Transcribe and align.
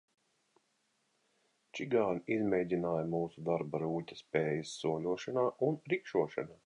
Čigāni 1.79 2.23
izmēģināja 2.35 3.03
mūsu 3.11 3.43
darba 3.51 3.83
rūķa 3.85 4.19
spējas, 4.23 4.73
soļošanā 4.85 5.45
un 5.69 5.79
rikšošanā. 5.95 6.59